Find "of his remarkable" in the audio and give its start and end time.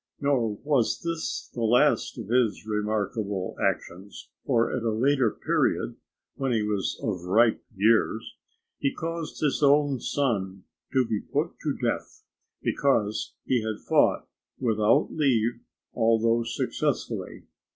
2.17-3.55